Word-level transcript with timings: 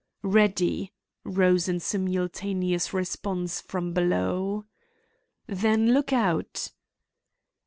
"Ready!" 0.23 0.93
rose 1.23 1.67
in 1.69 1.79
simultaneous 1.79 2.91
response 2.91 3.61
from 3.61 3.93
below. 3.93 4.65
"Then 5.47 5.91
look 5.93 6.11
out!" 6.11 6.71